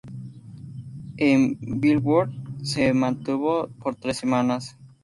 En 1.17 1.59
"Billboard" 1.61 2.31
se 2.63 2.91
mantuvo 2.91 3.67
por 3.77 3.95
tres 3.97 4.17
semanas. 4.17 4.75